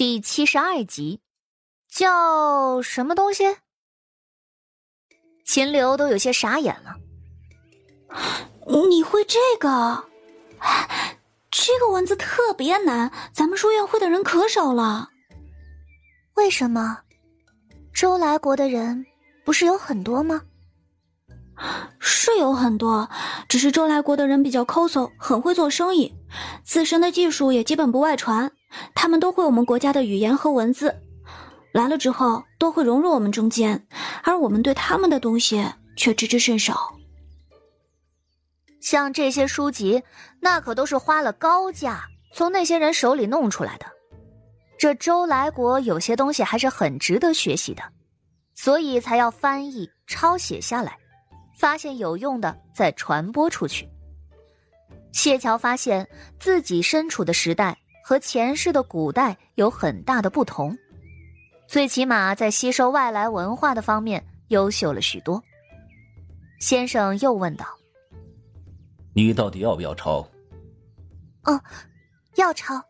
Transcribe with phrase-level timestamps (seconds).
[0.00, 1.20] 第七十二集，
[1.86, 3.44] 叫什么东西？
[5.44, 6.96] 秦流都有些傻眼了。
[8.88, 10.02] 你会这个？
[11.52, 15.10] 这个文字特别难，咱们书院会的人可少了。
[16.32, 17.00] 为什么？
[17.92, 19.04] 周来国的人
[19.44, 20.40] 不是有很多吗？
[21.98, 23.06] 是有很多，
[23.50, 26.10] 只是周来国的人比较抠搜，很会做生意，
[26.64, 28.50] 自身的技术也基本不外传。
[28.94, 30.94] 他们都会我们国家的语言和文字，
[31.72, 33.86] 来了之后都会融入我们中间，
[34.22, 35.64] 而我们对他们的东西
[35.96, 36.94] 却知之甚少。
[38.80, 40.02] 像这些书籍，
[40.40, 43.86] 那可都是花了高价从那些人手里弄出来的。
[44.78, 47.82] 这周来国有些东西还是很值得学习的，
[48.54, 50.96] 所以才要翻译、抄写下来，
[51.58, 53.86] 发现有用的再传播出去。
[55.12, 56.08] 谢桥发现
[56.38, 57.76] 自己身处的时代
[58.10, 60.76] 和前世的古代有很大的不同，
[61.68, 65.40] 最起码在吸收外来文化的方面优秀了许多。
[66.58, 67.64] 先生又问道。
[69.14, 70.28] 你到底要不要抄？
[71.44, 71.62] 哦，
[72.34, 72.84] 要抄。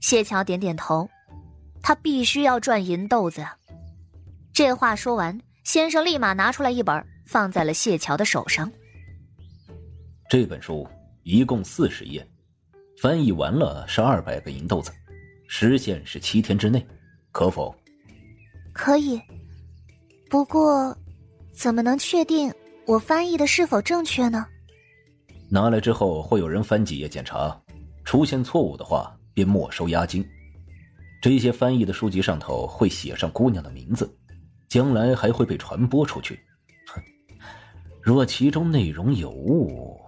[0.00, 1.06] 谢桥点点头，
[1.82, 3.46] 他必须要赚银豆子。
[4.54, 8.72] 这话说完，先生立马拿出来一本，放在了谢桥的手上。
[10.30, 10.88] 这本书
[11.24, 12.26] 一共四十页，
[13.00, 14.90] 翻译完了是二百个银豆子，
[15.46, 16.84] 时限是七天之内，
[17.30, 17.72] 可否？
[18.72, 19.20] 可以。
[20.28, 20.96] 不过，
[21.52, 22.52] 怎么能确定
[22.86, 24.44] 我翻译的是否正确呢？
[25.48, 27.56] 拿来之后会有人翻几页检查，
[28.04, 30.28] 出现错误的话便没收押金。
[31.22, 34.12] 这些翻译的书籍上头会写上姑娘的名字，
[34.68, 36.38] 将来还会被传播出去。
[36.88, 37.00] 哼，
[38.02, 40.00] 若其中内容有误，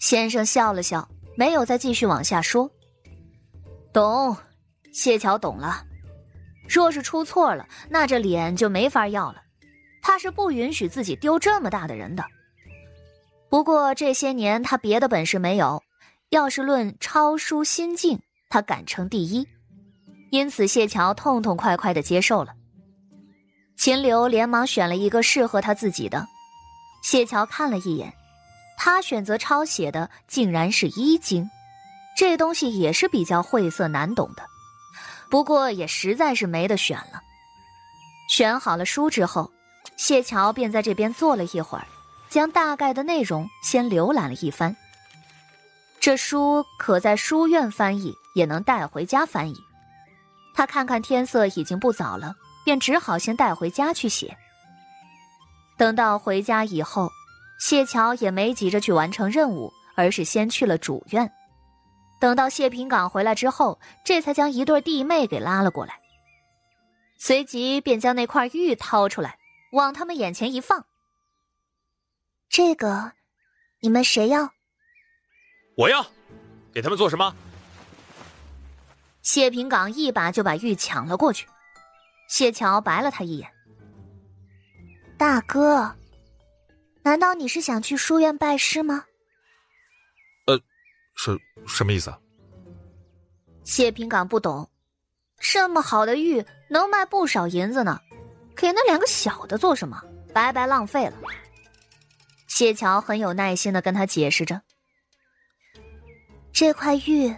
[0.00, 2.70] 先生笑了笑，没有再继续往下说。
[3.92, 4.36] 懂，
[4.92, 5.84] 谢桥懂了。
[6.68, 9.42] 若是出错了，那这脸就没法要了。
[10.02, 12.24] 他是不允许自己丢这么大的人的。
[13.48, 15.82] 不过这些年他别的本事没有，
[16.30, 19.46] 要是论抄书心境，他敢称第一。
[20.30, 22.52] 因此谢桥痛痛快快的接受了。
[23.76, 26.26] 秦流连忙选了一个适合他自己的，
[27.02, 28.12] 谢桥看了一眼，
[28.84, 31.42] 他选择抄写的竟然是《医经》，
[32.18, 34.44] 这东西也是比较晦涩难懂的。
[35.30, 37.22] 不过也实在是没得选了。
[38.28, 39.50] 选好了书之后，
[39.96, 41.86] 谢桥便在这边坐了一会儿。
[42.28, 44.76] 将大概的内容先浏览了一番。
[45.98, 49.56] 这书可在书院翻译，也能带回家翻译。
[50.52, 52.34] 他看看天色已经不早了，
[52.66, 54.36] 便只好先带回家去写。
[55.78, 57.08] 等到回家以后，
[57.64, 61.32] 谢桥也没急着去完成任务，而是先去了主院。
[62.20, 65.98] 等到谢平岗回来之后，这才将一对弟妹给拉了过来，
[67.16, 69.38] 随即便将那块玉掏出来，
[69.72, 70.84] 往他们眼前一放。
[72.50, 73.12] 这个，
[73.80, 74.52] 你们谁要？
[75.78, 76.04] 我要，
[76.70, 77.34] 给他们做什么？
[79.22, 81.48] 谢平岗一把就把玉抢了过去。
[82.28, 83.50] 谢桥白了他一眼
[85.16, 85.96] ：“大哥，
[87.04, 89.04] 难道你是想去书院拜师吗？”
[90.48, 90.58] 呃，
[91.14, 92.12] 是什么意思？
[93.62, 94.68] 谢平岗不懂，
[95.38, 98.00] 这么好的玉能卖不少银子呢，
[98.56, 100.02] 给那两个小的做什么？
[100.32, 101.14] 白白浪费了。
[102.48, 104.60] 谢桥很有耐心的跟他解释着
[106.52, 107.34] ：“这块玉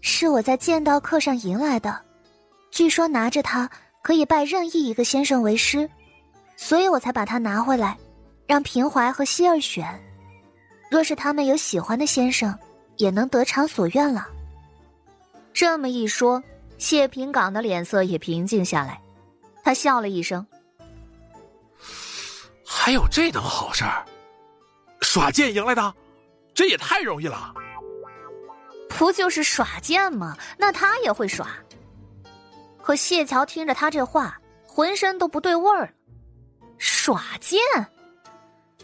[0.00, 2.04] 是我在剑道课上赢来的，
[2.70, 3.70] 据说拿着它
[4.02, 5.88] 可以拜任意一个先生为师，
[6.56, 7.96] 所以我才把它拿回来，
[8.48, 9.86] 让平怀和希儿选。
[10.90, 12.52] 若是他们有喜欢的先生，
[12.96, 14.26] 也能得偿所愿了。”
[15.54, 16.42] 这么一说，
[16.78, 19.00] 谢平岗的脸色也平静下来，
[19.62, 20.46] 他笑了一声
[22.64, 24.04] ：“还有这等好事儿！”
[25.00, 25.94] 耍剑赢来的，
[26.54, 27.54] 这也太容易了。
[28.88, 30.36] 不就是耍剑吗？
[30.56, 31.48] 那他也会耍。
[32.82, 35.92] 可谢桥听着他这话，浑身都不对味儿。
[36.78, 37.60] 耍剑，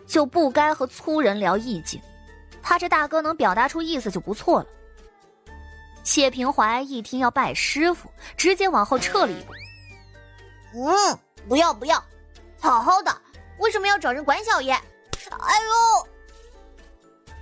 [0.06, 2.01] 就不该和粗人聊意境。
[2.62, 4.67] 他这大哥能表达出意思就不错了。
[6.03, 9.53] 谢平怀一听要拜师傅，直接往后撤了一步。
[10.75, 11.19] 嗯，
[11.49, 12.03] 不要不要，
[12.61, 13.17] 好好的，
[13.59, 14.73] 为什么要找人管小爷？
[14.73, 14.81] 哎
[15.61, 16.09] 呦！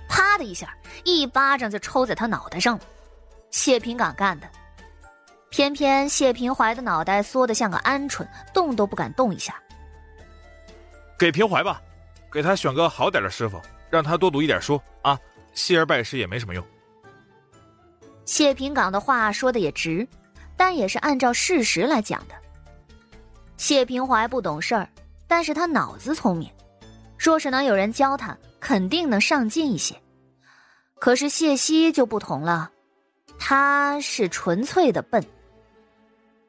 [0.07, 2.83] 啪的一下，一巴掌就抽在他脑袋上了。
[3.49, 4.47] 谢平敢干的，
[5.49, 9.61] 偏偏谢平怀的脑袋缩得像个鹌鹑，动都不敢动一下。
[11.19, 11.81] 给平怀吧，
[12.33, 15.17] 给他选个好点的师傅，让他多读一点书啊。
[15.53, 16.65] 希儿拜师也没什么用。
[18.25, 20.07] 谢平岗的话说的也直，
[20.57, 22.33] 但也是按照事实来讲的。
[23.55, 24.89] 谢平怀不懂事儿，
[25.27, 26.49] 但是他脑子聪明，
[27.19, 29.95] 若是能有人教他，肯定能上进一些。
[30.95, 32.71] 可是谢希就不同了，
[33.37, 35.23] 他是纯粹的笨。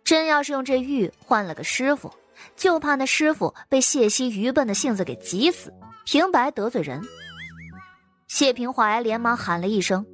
[0.03, 2.11] 真要是用这玉换了个师傅，
[2.57, 5.73] 就怕那师傅被谢希愚笨的性子给急死，
[6.05, 7.03] 平白得罪人。
[8.29, 10.05] 谢平怀连忙喊了一声：“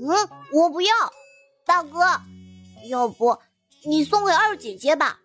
[0.00, 0.90] 嗯，我不要，
[1.64, 2.00] 大哥，
[2.88, 3.38] 要不
[3.84, 5.18] 你送给二姐姐吧？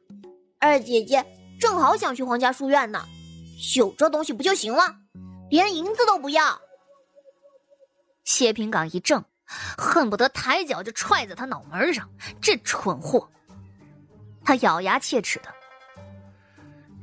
[0.59, 1.25] 二姐姐
[1.59, 3.05] 正好想去皇家书院呢，
[3.77, 4.95] 有这东西不就行了？
[5.49, 6.59] 连银子都不要。”
[8.23, 9.23] 谢平岗一怔。
[9.77, 12.09] 恨不得抬脚就踹在他脑门上，
[12.41, 13.29] 这蠢货！
[14.43, 15.49] 他咬牙切齿的：“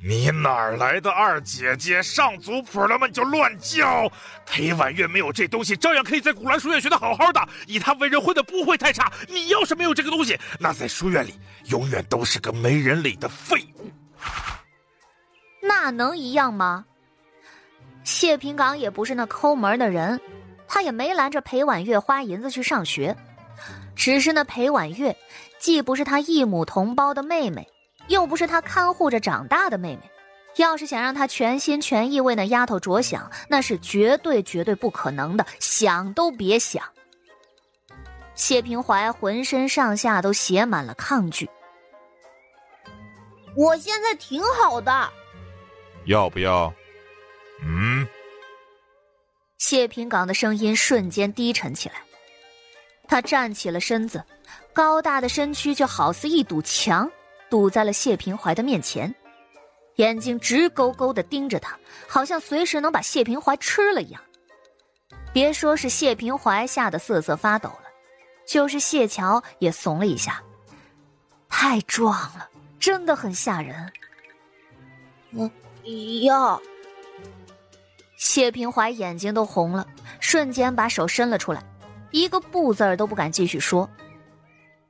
[0.03, 2.03] 你哪来的二姐姐？
[2.03, 3.07] 上族谱了吗？
[3.07, 4.11] 你就乱叫！
[4.45, 7.41] 裴婉月没有这东西，照样可以在古兰书院学的好好的。
[7.67, 9.13] 以他为人混的不会太差。
[9.29, 11.35] 你要是没有这个东西，那在书院里
[11.67, 13.91] 永远都是个没人理的废物。
[15.63, 16.85] 那能一样吗？
[18.05, 20.21] 谢平岗也不是那抠门的人。”
[20.71, 23.17] 他也没拦着裴婉月花银子去上学，
[23.99, 25.15] 只是那裴婉月
[25.59, 27.69] 既不是他异母同胞的妹妹，
[28.07, 30.11] 又不是他看护着长大的妹妹，
[30.57, 36.83] 要是想让他全心全意为那丫头着想，那是绝对绝对不可能的，想都别想。
[38.37, 41.51] 谢平怀浑身上下都写满了抗拒。
[43.57, 45.13] 我现在挺好的，
[46.07, 46.73] 要不要？
[47.61, 48.07] 嗯。
[49.59, 51.97] 谢平岗的声音瞬间低沉起来，
[53.09, 54.23] 他站起了身子，
[54.73, 57.11] 高大的身躯就好似一堵墙，
[57.51, 59.13] 堵在了谢平怀的面前，
[59.97, 61.77] 眼睛直勾勾的盯着他，
[62.07, 64.23] 好像随时能把谢平怀吃了一样。
[65.33, 67.85] 别说是谢平怀吓得瑟瑟发抖了，
[68.47, 70.43] 就是谢桥也怂了一下，
[71.49, 73.93] 太壮了，真的很吓人。
[75.33, 75.51] 嗯，
[76.23, 76.61] 要。
[78.17, 79.87] 谢平怀眼睛都红了，
[80.19, 81.63] 瞬间把手伸了出来，
[82.11, 83.89] 一个不字儿都不敢继续说。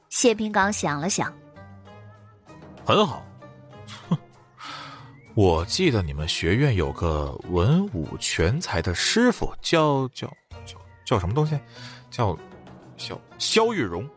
[0.08, 1.32] 谢平岗想了想，
[2.84, 3.22] 很好。
[4.08, 4.16] 哼，
[5.34, 10.26] 我记得你们学院有个文武全才的师傅，叫叫
[10.64, 11.58] 叫叫什么东西？
[12.10, 12.36] 叫
[12.96, 14.08] 萧萧玉荣，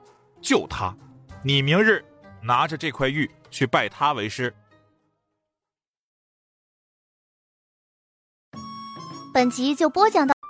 [0.42, 0.95] 就他。
[1.44, 2.03] 你明日
[2.42, 4.53] 拿着这块玉去拜他为师。
[9.33, 10.33] 本集就播讲到，